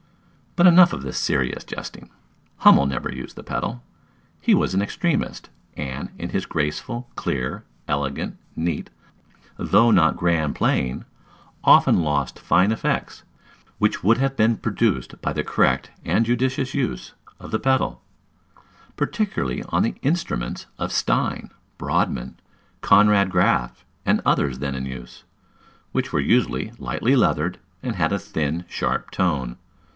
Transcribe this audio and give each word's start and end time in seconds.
But 0.57 0.65
enough 0.67 0.91
of 0.93 1.03
this 1.03 1.17
serious 1.19 1.63
jesting. 1.63 2.09
Hummel 2.57 2.85
never 2.87 3.13
used 3.13 3.35
the 3.37 3.43
pedal. 3.43 3.83
He 4.41 4.53
was 4.53 4.73
an 4.73 4.81
extremist; 4.81 5.49
and, 5.77 6.09
in 6.17 6.29
his 6.29 6.45
graceful, 6.47 7.09
clear, 7.15 7.63
elegant, 7.87 8.37
neat, 8.55 8.89
though 9.57 9.91
not 9.91 10.17
grand 10.17 10.55
playing, 10.55 11.05
often 11.63 12.01
lost 12.01 12.39
fine 12.39 12.71
effects, 12.73 13.23
which 13.77 14.03
would 14.03 14.17
have 14.17 14.35
been 14.35 14.57
produced 14.57 15.21
by 15.21 15.31
the 15.33 15.43
correct 15.43 15.91
and 16.03 16.25
judicious 16.25 16.73
use 16.73 17.13
of 17.39 17.51
the 17.51 17.59
pedal; 17.59 18.01
particularly 18.97 19.63
on 19.69 19.83
the 19.83 19.95
instruments 20.01 20.65
of 20.79 20.91
Stein, 20.91 21.51
Brodmann, 21.77 22.37
Conrad 22.81 23.29
Graff, 23.29 23.85
and 24.07 24.19
others 24.25 24.59
then 24.59 24.73
in 24.75 24.85
use, 24.87 25.23
which 25.93 26.11
were 26.11 26.19
usually 26.19 26.71
lightly 26.77 27.15
leathered, 27.15 27.59
and 27.83 27.95
had 27.95 28.11
a 28.11 28.19
thin, 28.19 28.65
sharp 28.67 29.11
tone. 29.11 29.57